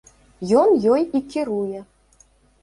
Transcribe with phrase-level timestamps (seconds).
[0.61, 1.83] Ён ёй і кіруе.